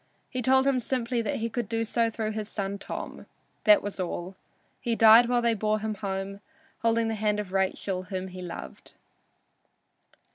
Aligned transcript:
He 0.31 0.41
told 0.41 0.65
him 0.65 0.79
simply 0.79 1.21
that 1.21 1.35
he 1.35 1.47
could 1.47 1.69
do 1.69 1.85
so 1.85 2.09
through 2.09 2.31
his 2.31 2.49
son 2.49 2.79
Tom. 2.79 3.27
This 3.65 3.81
was 3.83 3.99
all. 3.99 4.35
He 4.79 4.95
died 4.95 5.29
while 5.29 5.43
they 5.43 5.53
bore 5.53 5.77
him 5.77 5.93
home, 5.93 6.39
holding 6.79 7.07
the 7.07 7.13
hand 7.13 7.39
of 7.39 7.51
Rachel, 7.53 8.01
whom 8.05 8.29
he 8.29 8.41
loved. 8.41 8.95